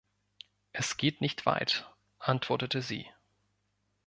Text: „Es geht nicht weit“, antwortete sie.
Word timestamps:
„Es 0.71 0.97
geht 0.97 1.21
nicht 1.21 1.45
weit“, 1.45 1.87
antwortete 2.17 2.81
sie. 2.81 3.05